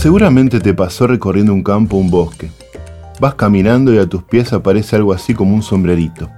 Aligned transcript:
Seguramente 0.00 0.60
te 0.60 0.72
pasó 0.72 1.06
recorriendo 1.06 1.52
un 1.52 1.62
campo 1.62 1.98
o 1.98 2.00
un 2.00 2.10
bosque. 2.10 2.50
Vas 3.20 3.34
caminando 3.34 3.92
y 3.92 3.98
a 3.98 4.06
tus 4.06 4.22
pies 4.22 4.50
aparece 4.54 4.96
algo 4.96 5.12
así 5.12 5.34
como 5.34 5.54
un 5.54 5.62
sombrerito. 5.62 6.30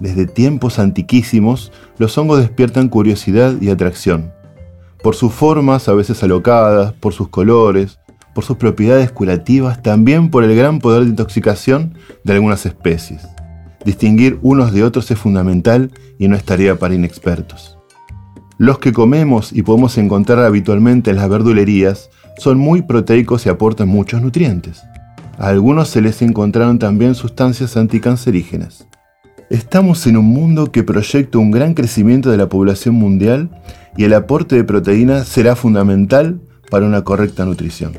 Desde 0.00 0.26
tiempos 0.26 0.80
antiquísimos, 0.80 1.70
los 1.98 2.18
hongos 2.18 2.40
despiertan 2.40 2.88
curiosidad 2.88 3.54
y 3.60 3.70
atracción. 3.70 4.32
Por 5.00 5.14
sus 5.14 5.32
formas, 5.32 5.88
a 5.88 5.94
veces 5.94 6.24
alocadas, 6.24 6.92
por 6.94 7.12
sus 7.12 7.28
colores, 7.28 8.00
por 8.34 8.42
sus 8.42 8.56
propiedades 8.56 9.12
curativas, 9.12 9.80
también 9.80 10.28
por 10.28 10.42
el 10.42 10.56
gran 10.56 10.80
poder 10.80 11.04
de 11.04 11.10
intoxicación 11.10 11.96
de 12.24 12.32
algunas 12.32 12.66
especies. 12.66 13.22
Distinguir 13.84 14.40
unos 14.42 14.72
de 14.72 14.82
otros 14.82 15.08
es 15.12 15.20
fundamental 15.20 15.92
y 16.18 16.26
no 16.26 16.34
es 16.34 16.42
tarea 16.42 16.76
para 16.80 16.96
inexpertos. 16.96 17.78
Los 18.58 18.80
que 18.80 18.92
comemos 18.92 19.52
y 19.52 19.62
podemos 19.62 19.96
encontrar 19.98 20.44
habitualmente 20.44 21.10
en 21.10 21.16
las 21.16 21.28
verdulerías 21.28 22.10
son 22.42 22.58
muy 22.58 22.82
proteicos 22.82 23.46
y 23.46 23.48
aportan 23.48 23.88
muchos 23.88 24.20
nutrientes. 24.20 24.82
A 25.38 25.48
algunos 25.48 25.88
se 25.88 26.00
les 26.00 26.20
encontraron 26.22 26.78
también 26.78 27.14
sustancias 27.14 27.76
anticancerígenas. 27.76 28.86
Estamos 29.48 30.06
en 30.06 30.16
un 30.16 30.24
mundo 30.26 30.72
que 30.72 30.82
proyecta 30.82 31.38
un 31.38 31.52
gran 31.52 31.74
crecimiento 31.74 32.30
de 32.30 32.36
la 32.36 32.48
población 32.48 32.96
mundial 32.96 33.48
y 33.96 34.04
el 34.04 34.14
aporte 34.14 34.56
de 34.56 34.64
proteínas 34.64 35.28
será 35.28 35.54
fundamental 35.54 36.40
para 36.68 36.86
una 36.86 37.04
correcta 37.04 37.44
nutrición. 37.44 37.92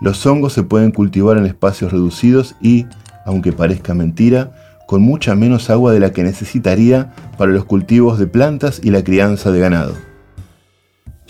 Los 0.00 0.26
hongos 0.26 0.52
se 0.52 0.64
pueden 0.64 0.90
cultivar 0.90 1.36
en 1.36 1.46
espacios 1.46 1.92
reducidos 1.92 2.56
y, 2.60 2.86
aunque 3.24 3.52
parezca 3.52 3.94
mentira, 3.94 4.52
con 4.88 5.02
mucha 5.02 5.36
menos 5.36 5.70
agua 5.70 5.92
de 5.92 6.00
la 6.00 6.12
que 6.12 6.24
necesitaría 6.24 7.14
para 7.38 7.52
los 7.52 7.66
cultivos 7.66 8.18
de 8.18 8.26
plantas 8.26 8.80
y 8.82 8.90
la 8.90 9.04
crianza 9.04 9.52
de 9.52 9.60
ganado. 9.60 10.09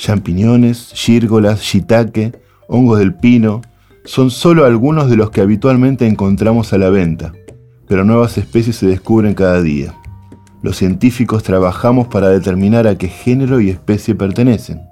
Champiñones, 0.01 0.93
gírgolas, 0.95 1.61
shiitake, 1.61 2.33
hongos 2.69 2.99
del 2.99 3.15
pino, 3.15 3.61
son 4.05 4.31
solo 4.31 4.65
algunos 4.65 5.11
de 5.11 5.17
los 5.17 5.31
que 5.31 5.43
habitualmente 5.43 6.07
encontramos 6.07 6.73
a 6.73 6.79
la 6.79 6.91
venta 6.91 7.33
pero 7.91 8.05
nuevas 8.05 8.39
especies 8.39 8.77
se 8.77 8.87
descubren 8.87 9.35
cada 9.35 9.61
día. 9.61 9.93
Los 10.63 10.77
científicos 10.77 11.43
trabajamos 11.43 12.07
para 12.07 12.29
determinar 12.29 12.87
a 12.87 12.97
qué 12.97 13.09
género 13.09 13.61
y 13.61 13.69
especie 13.69 14.15
pertenecen. 14.15 14.83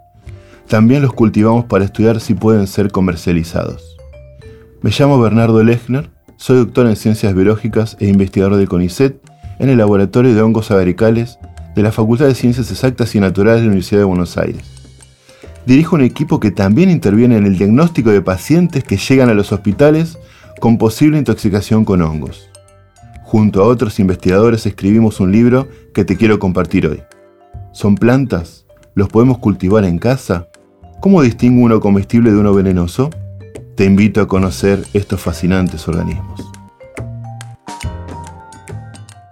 También 0.66 1.02
los 1.02 1.12
cultivamos 1.12 1.66
para 1.66 1.84
estudiar 1.84 2.18
si 2.18 2.34
pueden 2.34 2.66
ser 2.66 2.90
comercializados. 2.90 3.96
Me 4.83 4.90
llamo 4.90 5.20
Bernardo 5.20 5.62
Lechner, 5.62 6.11
soy 6.38 6.56
doctor 6.56 6.88
en 6.88 6.96
ciencias 6.96 7.36
biológicas 7.36 7.96
e 8.00 8.08
investigador 8.08 8.56
del 8.56 8.68
CONICET 8.68 9.20
en 9.61 9.68
el 9.68 9.78
Laboratorio 9.78 10.34
de 10.34 10.42
Hongos 10.42 10.72
Agaricales 10.72 11.38
de 11.77 11.83
la 11.84 11.92
Facultad 11.92 12.27
de 12.27 12.34
Ciencias 12.34 12.68
Exactas 12.72 13.14
y 13.14 13.20
Naturales 13.20 13.61
de 13.61 13.66
la 13.66 13.68
Universidad 13.68 14.00
de 14.00 14.06
Buenos 14.06 14.36
Aires. 14.38 14.77
Dirijo 15.69 15.97
un 15.97 16.02
equipo 16.02 16.41
que 16.41 16.50
también 16.50 16.88
interviene 16.88 17.36
en 17.36 17.44
el 17.44 17.58
diagnóstico 17.58 18.08
de 18.08 18.22
pacientes 18.22 18.83
que 18.84 18.97
llegan 18.97 19.28
a 19.28 19.34
los 19.34 19.52
hospitales 19.52 20.19
con 20.61 20.78
posible 20.78 21.19
intoxicación 21.19 21.84
con 21.84 22.00
hongos. 22.00 22.48
Junto 23.22 23.62
a 23.62 23.66
otros 23.66 24.00
investigadores 24.00 24.64
escribimos 24.64 25.20
un 25.20 25.30
libro 25.30 25.69
que 25.92 26.06
te 26.06 26.16
quiero 26.16 26.39
compartir 26.39 26.86
hoy. 26.86 27.02
¿Son 27.72 27.96
plantas? 27.96 28.64
¿Los 28.94 29.11
podemos 29.11 29.36
cultivar 29.41 29.84
en 29.84 29.98
casa? 29.98 30.48
¿Cómo 31.02 31.20
distingo 31.20 31.62
uno 31.62 31.80
comestible 31.80 32.30
de 32.30 32.39
uno 32.39 32.55
venenoso? 32.55 33.11
Te 33.77 33.84
invito 33.84 34.22
a 34.22 34.27
conocer 34.27 34.83
estos 34.94 35.20
fascinantes 35.20 35.86
organismos. 35.86 36.50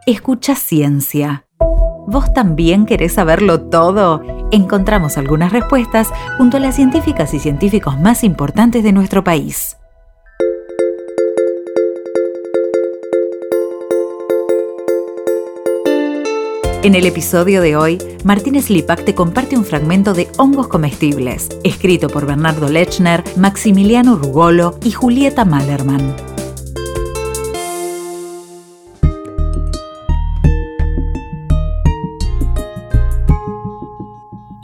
Escucha 0.04 0.54
ciencia. 0.54 1.45
¿Vos 2.06 2.32
también 2.32 2.86
querés 2.86 3.14
saberlo 3.14 3.62
todo? 3.62 4.22
Encontramos 4.52 5.18
algunas 5.18 5.52
respuestas 5.52 6.08
junto 6.38 6.56
a 6.56 6.60
las 6.60 6.76
científicas 6.76 7.34
y 7.34 7.40
científicos 7.40 7.98
más 7.98 8.22
importantes 8.22 8.84
de 8.84 8.92
nuestro 8.92 9.24
país. 9.24 9.76
En 16.84 16.94
el 16.94 17.04
episodio 17.06 17.60
de 17.60 17.74
hoy, 17.74 17.98
Martínez 18.22 18.70
Lipac 18.70 19.04
te 19.04 19.16
comparte 19.16 19.58
un 19.58 19.64
fragmento 19.64 20.14
de 20.14 20.28
Hongos 20.38 20.68
Comestibles, 20.68 21.48
escrito 21.64 22.08
por 22.08 22.26
Bernardo 22.26 22.68
Lechner, 22.68 23.24
Maximiliano 23.36 24.14
Rugolo 24.14 24.78
y 24.84 24.92
Julieta 24.92 25.44
Malerman. 25.44 26.35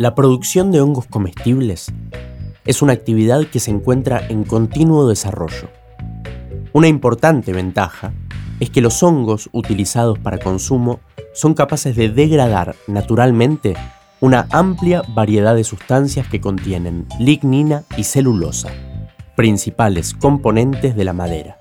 La 0.03 0.17
producción 0.17 0.73
de 0.73 0.81
hongos 0.81 1.07
comestibles 1.07 1.93
es 2.65 2.83
una 2.83 2.93
actividad 2.93 3.47
que 3.47 3.61
se 3.61 3.71
encuentra 3.71 4.21
en 4.29 4.43
continuo 4.43 5.09
desarrollo. 5.09 5.71
Una 6.73 6.89
importante 6.89 7.53
ventaja 7.53 8.13
es 8.59 8.69
que 8.69 8.81
los 8.81 9.01
hongos 9.05 9.49
utilizados 9.53 10.19
para 10.19 10.39
consumo 10.39 10.99
son 11.35 11.55
capaces 11.55 11.95
de 11.95 12.09
degradar 12.09 12.75
naturalmente 12.89 13.75
una 14.19 14.49
amplia 14.51 15.05
variedad 15.15 15.55
de 15.55 15.63
sustancias 15.63 16.27
que 16.27 16.41
contienen 16.41 17.07
lignina 17.21 17.85
y 17.97 18.03
celulosa, 18.03 18.71
principales 19.37 20.15
componentes 20.15 20.97
de 20.97 21.05
la 21.05 21.13
madera. 21.13 21.59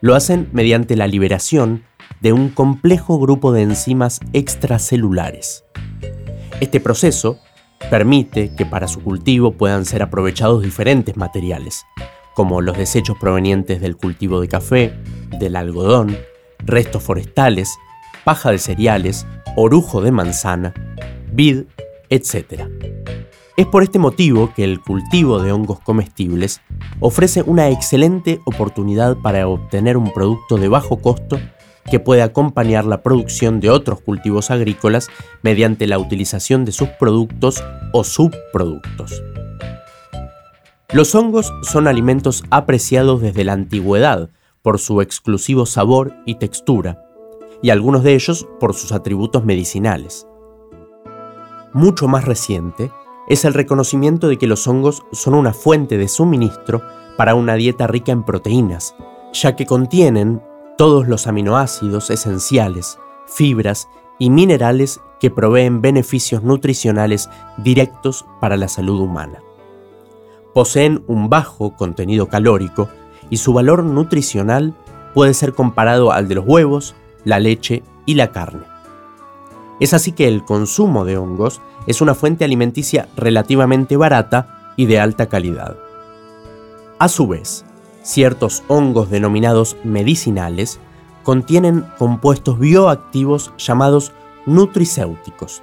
Lo 0.00 0.16
hacen 0.16 0.48
mediante 0.50 0.96
la 0.96 1.06
liberación 1.06 1.84
de 2.20 2.32
un 2.32 2.48
complejo 2.48 3.20
grupo 3.20 3.52
de 3.52 3.62
enzimas 3.62 4.18
extracelulares. 4.32 5.64
Este 6.64 6.80
proceso 6.80 7.40
permite 7.90 8.54
que 8.56 8.64
para 8.64 8.88
su 8.88 9.02
cultivo 9.02 9.52
puedan 9.52 9.84
ser 9.84 10.02
aprovechados 10.02 10.62
diferentes 10.62 11.14
materiales, 11.14 11.84
como 12.34 12.62
los 12.62 12.78
desechos 12.78 13.18
provenientes 13.20 13.82
del 13.82 13.98
cultivo 13.98 14.40
de 14.40 14.48
café, 14.48 14.94
del 15.38 15.56
algodón, 15.56 16.16
restos 16.60 17.02
forestales, 17.02 17.68
paja 18.24 18.50
de 18.50 18.56
cereales, 18.56 19.26
orujo 19.56 20.00
de 20.00 20.10
manzana, 20.10 20.72
vid, 21.30 21.64
etc. 22.08 22.62
Es 23.58 23.66
por 23.66 23.82
este 23.82 23.98
motivo 23.98 24.54
que 24.56 24.64
el 24.64 24.80
cultivo 24.80 25.42
de 25.42 25.52
hongos 25.52 25.80
comestibles 25.80 26.62
ofrece 26.98 27.42
una 27.42 27.68
excelente 27.68 28.40
oportunidad 28.46 29.18
para 29.18 29.46
obtener 29.48 29.98
un 29.98 30.14
producto 30.14 30.56
de 30.56 30.68
bajo 30.68 30.96
costo 30.96 31.38
que 31.90 32.00
puede 32.00 32.22
acompañar 32.22 32.84
la 32.84 33.02
producción 33.02 33.60
de 33.60 33.70
otros 33.70 34.00
cultivos 34.00 34.50
agrícolas 34.50 35.08
mediante 35.42 35.86
la 35.86 35.98
utilización 35.98 36.64
de 36.64 36.72
sus 36.72 36.88
productos 36.88 37.62
o 37.92 38.04
subproductos. 38.04 39.22
Los 40.92 41.14
hongos 41.14 41.52
son 41.62 41.88
alimentos 41.88 42.44
apreciados 42.50 43.20
desde 43.20 43.44
la 43.44 43.52
antigüedad 43.52 44.30
por 44.62 44.78
su 44.78 45.00
exclusivo 45.00 45.66
sabor 45.66 46.14
y 46.24 46.36
textura, 46.36 47.04
y 47.62 47.70
algunos 47.70 48.02
de 48.02 48.14
ellos 48.14 48.46
por 48.60 48.74
sus 48.74 48.92
atributos 48.92 49.44
medicinales. 49.44 50.26
Mucho 51.72 52.08
más 52.08 52.24
reciente 52.24 52.90
es 53.28 53.44
el 53.44 53.54
reconocimiento 53.54 54.28
de 54.28 54.36
que 54.38 54.46
los 54.46 54.66
hongos 54.66 55.02
son 55.12 55.34
una 55.34 55.52
fuente 55.52 55.98
de 55.98 56.08
suministro 56.08 56.82
para 57.16 57.34
una 57.34 57.54
dieta 57.54 57.86
rica 57.86 58.12
en 58.12 58.22
proteínas, 58.22 58.94
ya 59.32 59.56
que 59.56 59.66
contienen 59.66 60.40
todos 60.76 61.08
los 61.08 61.26
aminoácidos 61.26 62.10
esenciales, 62.10 62.98
fibras 63.26 63.88
y 64.18 64.30
minerales 64.30 65.00
que 65.20 65.30
proveen 65.30 65.80
beneficios 65.80 66.42
nutricionales 66.42 67.30
directos 67.58 68.26
para 68.40 68.56
la 68.56 68.68
salud 68.68 69.00
humana. 69.00 69.40
Poseen 70.52 71.04
un 71.06 71.28
bajo 71.28 71.76
contenido 71.76 72.28
calórico 72.28 72.88
y 73.30 73.38
su 73.38 73.52
valor 73.52 73.84
nutricional 73.84 74.74
puede 75.14 75.34
ser 75.34 75.54
comparado 75.54 76.12
al 76.12 76.28
de 76.28 76.36
los 76.36 76.44
huevos, 76.46 76.94
la 77.24 77.38
leche 77.38 77.82
y 78.06 78.14
la 78.14 78.32
carne. 78.32 78.64
Es 79.80 79.94
así 79.94 80.12
que 80.12 80.28
el 80.28 80.44
consumo 80.44 81.04
de 81.04 81.16
hongos 81.16 81.60
es 81.86 82.00
una 82.00 82.14
fuente 82.14 82.44
alimenticia 82.44 83.08
relativamente 83.16 83.96
barata 83.96 84.72
y 84.76 84.86
de 84.86 85.00
alta 85.00 85.28
calidad. 85.28 85.76
A 86.98 87.08
su 87.08 87.26
vez, 87.26 87.64
ciertos 88.04 88.62
hongos 88.68 89.10
denominados 89.10 89.76
medicinales 89.82 90.78
contienen 91.24 91.84
compuestos 91.98 92.60
bioactivos 92.60 93.52
llamados 93.56 94.12
nutricéuticos, 94.46 95.62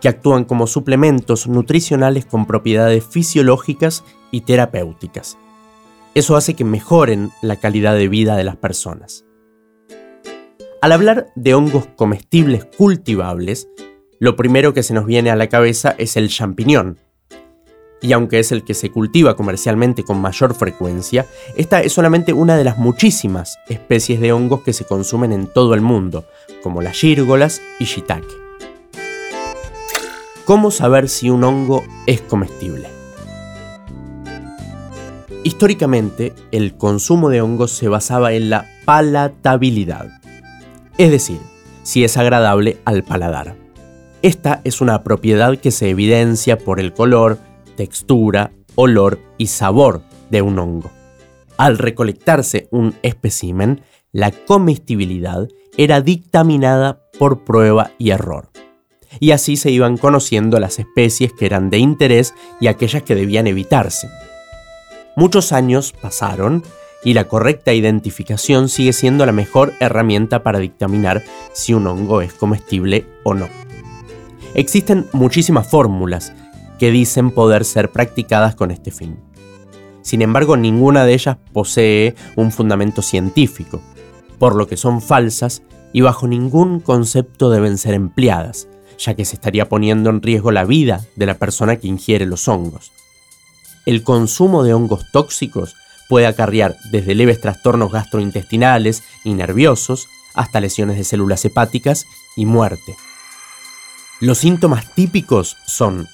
que 0.00 0.08
actúan 0.08 0.44
como 0.44 0.68
suplementos 0.68 1.48
nutricionales 1.48 2.26
con 2.26 2.46
propiedades 2.46 3.04
fisiológicas 3.04 4.04
y 4.30 4.42
terapéuticas. 4.42 5.38
Eso 6.14 6.36
hace 6.36 6.54
que 6.54 6.64
mejoren 6.64 7.30
la 7.42 7.56
calidad 7.56 7.94
de 7.94 8.08
vida 8.08 8.36
de 8.36 8.44
las 8.44 8.56
personas. 8.56 9.24
Al 10.80 10.92
hablar 10.92 11.28
de 11.34 11.54
hongos 11.54 11.86
comestibles 11.96 12.64
cultivables, 12.64 13.68
lo 14.20 14.36
primero 14.36 14.74
que 14.74 14.82
se 14.82 14.94
nos 14.94 15.06
viene 15.06 15.30
a 15.30 15.36
la 15.36 15.48
cabeza 15.48 15.94
es 15.98 16.16
el 16.16 16.28
champiñón. 16.28 16.98
Y 18.00 18.12
aunque 18.12 18.38
es 18.38 18.52
el 18.52 18.62
que 18.62 18.74
se 18.74 18.90
cultiva 18.90 19.34
comercialmente 19.34 20.04
con 20.04 20.20
mayor 20.20 20.54
frecuencia, 20.54 21.26
esta 21.56 21.80
es 21.82 21.92
solamente 21.92 22.32
una 22.32 22.56
de 22.56 22.64
las 22.64 22.78
muchísimas 22.78 23.58
especies 23.68 24.20
de 24.20 24.32
hongos 24.32 24.62
que 24.62 24.72
se 24.72 24.84
consumen 24.84 25.32
en 25.32 25.46
todo 25.46 25.74
el 25.74 25.80
mundo, 25.80 26.24
como 26.62 26.80
las 26.80 26.96
gírgolas 26.96 27.60
y 27.80 27.84
shiitake. 27.84 28.28
¿Cómo 30.44 30.70
saber 30.70 31.08
si 31.08 31.28
un 31.28 31.44
hongo 31.44 31.84
es 32.06 32.20
comestible? 32.22 32.88
Históricamente, 35.44 36.34
el 36.52 36.76
consumo 36.76 37.30
de 37.30 37.40
hongos 37.40 37.72
se 37.72 37.88
basaba 37.88 38.32
en 38.32 38.50
la 38.50 38.66
palatabilidad, 38.84 40.08
es 40.98 41.10
decir, 41.10 41.40
si 41.82 42.04
es 42.04 42.16
agradable 42.16 42.78
al 42.84 43.02
paladar. 43.02 43.56
Esta 44.22 44.60
es 44.64 44.80
una 44.80 45.04
propiedad 45.04 45.58
que 45.58 45.70
se 45.70 45.90
evidencia 45.90 46.58
por 46.58 46.80
el 46.80 46.92
color, 46.92 47.38
textura, 47.78 48.50
olor 48.74 49.20
y 49.38 49.46
sabor 49.46 50.02
de 50.30 50.42
un 50.42 50.58
hongo. 50.58 50.90
Al 51.56 51.78
recolectarse 51.78 52.66
un 52.72 52.96
espécimen, 53.02 53.82
la 54.10 54.32
comestibilidad 54.32 55.46
era 55.76 56.00
dictaminada 56.00 57.00
por 57.20 57.44
prueba 57.44 57.92
y 57.96 58.10
error. 58.10 58.50
Y 59.20 59.30
así 59.30 59.56
se 59.56 59.70
iban 59.70 59.96
conociendo 59.96 60.58
las 60.58 60.80
especies 60.80 61.32
que 61.32 61.46
eran 61.46 61.70
de 61.70 61.78
interés 61.78 62.34
y 62.60 62.66
aquellas 62.66 63.04
que 63.04 63.14
debían 63.14 63.46
evitarse. 63.46 64.10
Muchos 65.14 65.52
años 65.52 65.92
pasaron 65.92 66.64
y 67.04 67.14
la 67.14 67.28
correcta 67.28 67.72
identificación 67.72 68.68
sigue 68.68 68.92
siendo 68.92 69.24
la 69.24 69.32
mejor 69.32 69.72
herramienta 69.78 70.42
para 70.42 70.58
dictaminar 70.58 71.22
si 71.52 71.74
un 71.74 71.86
hongo 71.86 72.22
es 72.22 72.32
comestible 72.32 73.06
o 73.22 73.34
no. 73.34 73.48
Existen 74.54 75.06
muchísimas 75.12 75.68
fórmulas 75.70 76.32
que 76.78 76.90
dicen 76.90 77.30
poder 77.30 77.64
ser 77.64 77.90
practicadas 77.90 78.54
con 78.54 78.70
este 78.70 78.90
fin. 78.90 79.18
Sin 80.02 80.22
embargo, 80.22 80.56
ninguna 80.56 81.04
de 81.04 81.14
ellas 81.14 81.36
posee 81.52 82.14
un 82.36 82.52
fundamento 82.52 83.02
científico, 83.02 83.82
por 84.38 84.54
lo 84.54 84.66
que 84.66 84.76
son 84.76 85.02
falsas 85.02 85.62
y 85.92 86.00
bajo 86.00 86.26
ningún 86.26 86.80
concepto 86.80 87.50
deben 87.50 87.78
ser 87.78 87.94
empleadas, 87.94 88.68
ya 88.98 89.14
que 89.14 89.24
se 89.24 89.36
estaría 89.36 89.68
poniendo 89.68 90.10
en 90.10 90.22
riesgo 90.22 90.50
la 90.50 90.64
vida 90.64 91.04
de 91.16 91.26
la 91.26 91.34
persona 91.34 91.76
que 91.76 91.88
ingiere 91.88 92.26
los 92.26 92.48
hongos 92.48 92.92
el 93.88 94.02
consumo 94.02 94.64
de 94.64 94.74
hongos 94.74 95.10
tóxicos 95.12 95.74
puede 96.10 96.26
acarrear 96.26 96.76
desde 96.92 97.14
leves 97.14 97.40
trastornos 97.40 97.90
gastrointestinales 97.90 99.02
y 99.24 99.32
nerviosos 99.32 100.08
hasta 100.34 100.60
lesiones 100.60 100.98
de 100.98 101.04
células 101.04 101.42
hepáticas 101.46 102.04
y 102.36 102.44
muerte. 102.44 102.96
Los 104.20 104.36
síntomas 104.36 104.94
típicos 104.94 105.56
son 105.66 106.06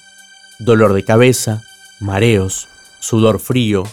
dolor 0.59 0.93
de 0.93 1.03
cabeza, 1.03 1.63
mareos, 1.99 2.67
sudor 2.99 3.39
frío, 3.39 3.83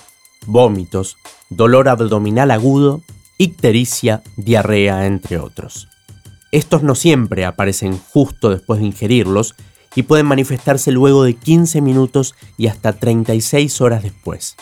vómitos, 0.46 1.16
dolor 1.50 1.88
abdominal 1.88 2.50
agudo, 2.50 3.02
ictericia, 3.38 4.22
diarrea, 4.36 5.06
entre 5.06 5.38
otros. 5.38 5.88
Estos 6.50 6.82
no 6.82 6.94
siempre 6.94 7.44
aparecen 7.44 7.98
justo 7.98 8.50
después 8.50 8.80
de 8.80 8.86
ingerirlos 8.86 9.54
y 9.94 10.04
pueden 10.04 10.26
manifestarse 10.26 10.92
luego 10.92 11.24
de 11.24 11.34
15 11.34 11.80
minutos 11.80 12.34
y 12.56 12.66
hasta 12.66 12.92
36 12.92 13.80
horas 13.80 14.02
después. 14.02 14.56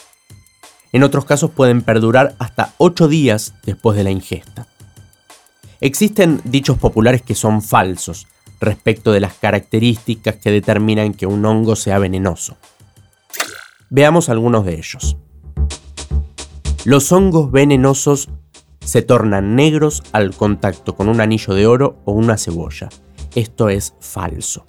En 0.93 1.03
otros 1.03 1.25
casos 1.25 1.51
pueden 1.51 1.83
perdurar 1.83 2.35
hasta 2.39 2.75
8 2.79 3.09
días 3.09 3.55
después 3.65 3.97
de 3.97 4.05
la 4.05 4.11
ingesta. 4.11 4.67
Existen 5.81 6.41
dichos 6.45 6.79
populares 6.79 7.23
que 7.23 7.35
son 7.35 7.63
falsos 7.63 8.27
respecto 8.61 9.13
de 9.13 9.21
las 9.21 9.35
características 9.35 10.37
que 10.37 10.51
determinan 10.51 11.15
que 11.15 11.27
un 11.27 11.45
hongo 11.45 11.77
sea 11.77 11.99
venenoso. 11.99 12.57
Veamos 13.89 14.29
algunos 14.29 14.65
de 14.65 14.75
ellos. 14.75 15.17
Los 16.85 17.11
hongos 17.13 17.51
venenosos 17.51 18.29
se 18.85 19.03
tornan 19.03 19.57
negros 19.57 20.03
al 20.13 20.35
contacto 20.35 20.95
con 20.95 21.09
un 21.09 21.21
anillo 21.21 21.55
de 21.55 21.67
oro 21.67 21.97
o 22.05 22.13
una 22.13 22.37
cebolla. 22.37 22.89
Esto 23.35 23.69
es 23.69 23.95
falso. 24.01 24.65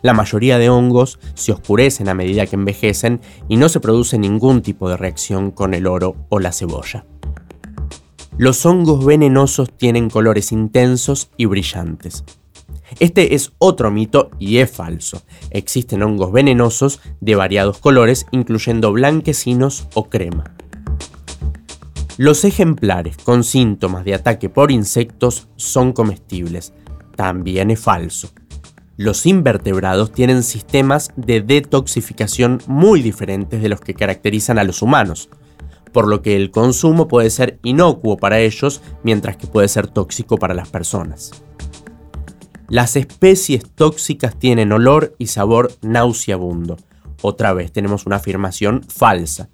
La 0.00 0.14
mayoría 0.14 0.58
de 0.58 0.70
hongos 0.70 1.18
se 1.34 1.52
oscurecen 1.52 2.08
a 2.08 2.14
medida 2.14 2.46
que 2.46 2.56
envejecen 2.56 3.20
y 3.48 3.56
no 3.56 3.68
se 3.68 3.80
produce 3.80 4.18
ningún 4.18 4.62
tipo 4.62 4.88
de 4.88 4.96
reacción 4.96 5.50
con 5.50 5.74
el 5.74 5.86
oro 5.86 6.14
o 6.28 6.38
la 6.38 6.52
cebolla. 6.52 7.04
Los 8.36 8.64
hongos 8.64 9.04
venenosos 9.04 9.76
tienen 9.76 10.08
colores 10.08 10.52
intensos 10.52 11.30
y 11.36 11.46
brillantes. 11.46 12.24
Este 13.00 13.34
es 13.34 13.52
otro 13.58 13.90
mito 13.90 14.30
y 14.38 14.58
es 14.58 14.70
falso. 14.70 15.22
Existen 15.50 16.02
hongos 16.02 16.32
venenosos 16.32 17.00
de 17.20 17.34
variados 17.34 17.78
colores, 17.78 18.26
incluyendo 18.32 18.92
blanquecinos 18.92 19.88
o 19.94 20.08
crema. 20.08 20.44
Los 22.16 22.44
ejemplares 22.44 23.16
con 23.18 23.44
síntomas 23.44 24.04
de 24.04 24.14
ataque 24.14 24.48
por 24.48 24.72
insectos 24.72 25.46
son 25.56 25.92
comestibles. 25.92 26.72
También 27.14 27.70
es 27.70 27.78
falso. 27.78 28.30
Los 28.96 29.26
invertebrados 29.26 30.10
tienen 30.10 30.42
sistemas 30.42 31.12
de 31.14 31.40
detoxificación 31.40 32.60
muy 32.66 33.02
diferentes 33.02 33.62
de 33.62 33.68
los 33.68 33.80
que 33.80 33.94
caracterizan 33.94 34.58
a 34.58 34.64
los 34.64 34.82
humanos, 34.82 35.28
por 35.92 36.08
lo 36.08 36.20
que 36.20 36.34
el 36.34 36.50
consumo 36.50 37.06
puede 37.06 37.30
ser 37.30 37.60
inocuo 37.62 38.16
para 38.16 38.40
ellos 38.40 38.82
mientras 39.04 39.36
que 39.36 39.46
puede 39.46 39.68
ser 39.68 39.86
tóxico 39.86 40.36
para 40.36 40.54
las 40.54 40.68
personas. 40.68 41.30
Las 42.68 42.96
especies 42.96 43.64
tóxicas 43.74 44.38
tienen 44.38 44.72
olor 44.72 45.14
y 45.18 45.28
sabor 45.28 45.72
nauseabundo. 45.80 46.76
Otra 47.22 47.54
vez 47.54 47.72
tenemos 47.72 48.04
una 48.04 48.16
afirmación 48.16 48.82
falsa. 48.82 49.48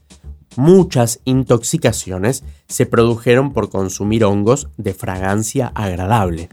Muchas 0.56 1.20
intoxicaciones 1.24 2.42
se 2.66 2.86
produjeron 2.86 3.52
por 3.52 3.70
consumir 3.70 4.24
hongos 4.24 4.68
de 4.78 4.94
fragancia 4.94 5.70
agradable. 5.76 6.48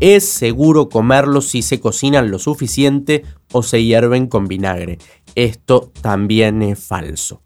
Es 0.00 0.28
seguro 0.28 0.88
comerlos 0.88 1.46
si 1.46 1.62
se 1.62 1.78
cocinan 1.78 2.32
lo 2.32 2.40
suficiente 2.40 3.22
o 3.52 3.62
se 3.62 3.84
hierven 3.84 4.26
con 4.26 4.48
vinagre. 4.48 4.98
Esto 5.36 5.92
también 6.00 6.62
es 6.62 6.80
falso. 6.80 7.40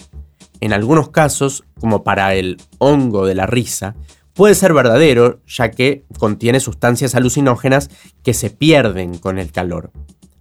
En 0.60 0.72
algunos 0.72 1.10
casos, 1.10 1.64
como 1.78 2.02
para 2.02 2.34
el 2.34 2.56
hongo 2.78 3.26
de 3.26 3.34
la 3.34 3.44
risa, 3.44 3.94
puede 4.36 4.54
ser 4.54 4.74
verdadero 4.74 5.40
ya 5.48 5.70
que 5.70 6.04
contiene 6.18 6.60
sustancias 6.60 7.14
alucinógenas 7.14 7.90
que 8.22 8.34
se 8.34 8.50
pierden 8.50 9.18
con 9.18 9.38
el 9.38 9.50
calor. 9.50 9.90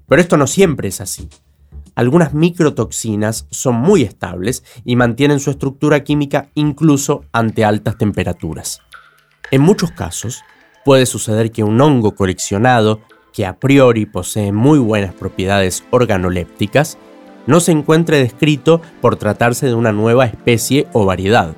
Pero 0.07 0.21
esto 0.21 0.37
no 0.37 0.45
siempre 0.45 0.89
es 0.89 1.01
así. 1.01 1.29
Algunas 1.95 2.33
microtoxinas 2.33 3.47
son 3.49 3.75
muy 3.75 4.03
estables 4.03 4.63
y 4.83 4.97
mantienen 4.97 5.39
su 5.39 5.49
estructura 5.49 6.03
química 6.03 6.49
incluso 6.53 7.23
ante 7.31 7.63
altas 7.63 7.97
temperaturas. 7.97 8.81
En 9.49 9.61
muchos 9.61 9.91
casos, 9.91 10.43
puede 10.83 11.05
suceder 11.05 11.51
que 11.51 11.63
un 11.63 11.79
hongo 11.79 12.13
coleccionado, 12.13 12.99
que 13.31 13.45
a 13.45 13.57
priori 13.59 14.05
posee 14.05 14.51
muy 14.51 14.77
buenas 14.77 15.13
propiedades 15.13 15.85
organolépticas, 15.89 16.97
no 17.47 17.61
se 17.61 17.71
encuentre 17.71 18.19
descrito 18.19 18.81
por 19.01 19.15
tratarse 19.15 19.67
de 19.67 19.73
una 19.73 19.93
nueva 19.93 20.25
especie 20.25 20.87
o 20.91 21.05
variedad. 21.05 21.55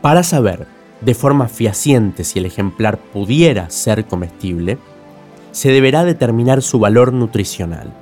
Para 0.00 0.24
saber 0.24 0.66
de 1.04 1.14
forma 1.14 1.48
fehaciente 1.48 2.24
si 2.24 2.38
el 2.38 2.46
ejemplar 2.46 2.98
pudiera 2.98 3.70
ser 3.70 4.06
comestible, 4.06 4.78
se 5.50 5.70
deberá 5.70 6.04
determinar 6.04 6.62
su 6.62 6.78
valor 6.78 7.12
nutricional, 7.12 7.92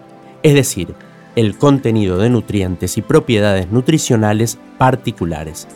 es 0.43 0.55
decir, 0.55 0.95
el 1.37 1.57
contenido 1.57 2.19
de 2.19 2.31
nutrientes 2.31 2.99
y 2.99 3.03
propiedades 3.03 3.71
nutricionales 3.71 4.59
particulares. 4.79 5.67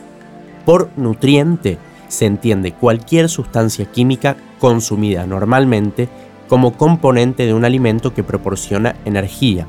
Por 0.65 0.89
nutriente 0.97 1.77
se 2.07 2.25
entiende 2.25 2.73
cualquier 2.73 3.29
sustancia 3.29 3.85
química 3.85 4.37
consumida 4.59 5.25
normalmente 5.25 6.07
como 6.47 6.77
componente 6.77 7.45
de 7.45 7.53
un 7.53 7.65
alimento 7.65 8.13
que 8.13 8.23
proporciona 8.23 8.95
energía, 9.05 9.65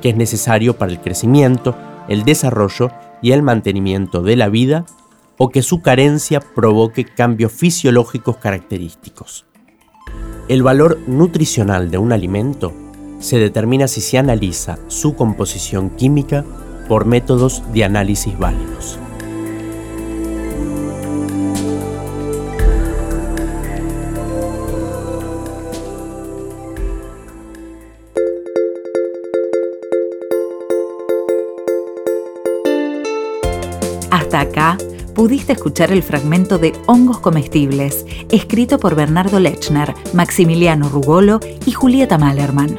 que 0.00 0.10
es 0.10 0.16
necesario 0.16 0.76
para 0.76 0.92
el 0.92 1.00
crecimiento, 1.00 1.76
el 2.08 2.24
desarrollo 2.24 2.90
y 3.20 3.32
el 3.32 3.42
mantenimiento 3.42 4.22
de 4.22 4.36
la 4.36 4.48
vida 4.48 4.84
o 5.44 5.48
que 5.48 5.60
su 5.60 5.82
carencia 5.82 6.38
provoque 6.38 7.04
cambios 7.04 7.50
fisiológicos 7.50 8.36
característicos. 8.36 9.44
El 10.46 10.62
valor 10.62 11.00
nutricional 11.08 11.90
de 11.90 11.98
un 11.98 12.12
alimento 12.12 12.72
se 13.18 13.40
determina 13.40 13.88
si 13.88 14.00
se 14.02 14.18
analiza 14.18 14.78
su 14.86 15.16
composición 15.16 15.90
química 15.90 16.44
por 16.86 17.06
métodos 17.06 17.64
de 17.72 17.82
análisis 17.82 18.38
válidos. 18.38 19.00
acá, 34.42 34.76
pudiste 35.14 35.52
escuchar 35.52 35.92
el 35.92 36.02
fragmento 36.02 36.58
de 36.58 36.72
Hongos 36.86 37.18
Comestibles, 37.18 38.04
escrito 38.30 38.78
por 38.78 38.94
Bernardo 38.94 39.38
Lechner, 39.40 39.94
Maximiliano 40.14 40.88
Rugolo 40.88 41.40
y 41.66 41.72
Julieta 41.72 42.18
Malerman. 42.18 42.76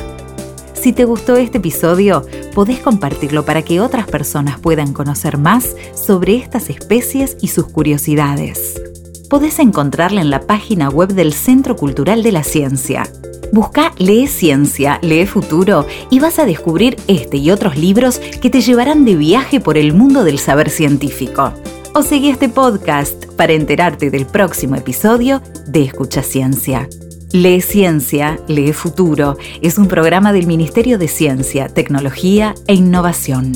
Si 0.74 0.92
te 0.92 1.06
gustó 1.06 1.38
este 1.38 1.60
episodio, 1.60 2.26
podés 2.54 2.80
compartirlo 2.80 3.46
para 3.46 3.62
que 3.62 3.80
otras 3.80 4.08
personas 4.08 4.60
puedan 4.60 4.92
conocer 4.92 5.38
más 5.38 5.76
sobre 5.96 6.36
estas 6.36 6.70
especies 6.70 7.38
y 7.40 7.48
sus 7.48 7.68
curiosidades. 7.68 8.82
Podés 9.30 9.60
encontrarla 9.60 10.22
en 10.22 10.30
la 10.30 10.42
página 10.42 10.90
web 10.90 11.14
del 11.14 11.34
Centro 11.34 11.76
Cultural 11.76 12.22
de 12.22 12.32
la 12.34 12.44
Ciencia, 12.44 13.08
Busca 13.54 13.94
Lee 14.00 14.26
Ciencia, 14.26 14.98
Lee 15.04 15.28
Futuro 15.28 15.86
y 16.10 16.20
vas 16.20 16.40
a 16.40 16.46
descubrir 16.46 16.98
este 17.08 17.38
y 17.38 17.52
otros 17.52 17.78
libros 17.78 18.18
que 18.18 18.50
te 18.50 18.62
llevarán 18.62 19.06
de 19.06 19.16
viaje 19.16 19.60
por 19.60 19.78
el 19.78 19.94
mundo 19.94 20.24
del 20.24 20.40
saber 20.40 20.72
científico. 20.72 21.54
O 21.96 22.02
seguí 22.02 22.30
este 22.30 22.50
podcast 22.50 23.28
para 23.36 23.54
enterarte 23.54 24.10
del 24.10 24.26
próximo 24.26 24.76
episodio 24.76 25.44
de 25.68 25.84
Escucha 25.84 26.24
Ciencia. 26.24 26.90
Lee 27.32 27.62
Ciencia, 27.62 28.40
Lee 28.48 28.74
Futuro 28.74 29.38
es 29.62 29.78
un 29.78 29.88
programa 29.88 30.34
del 30.34 30.48
Ministerio 30.48 30.98
de 30.98 31.08
Ciencia, 31.08 31.68
Tecnología 31.68 32.56
e 32.66 32.74
Innovación. 32.74 33.52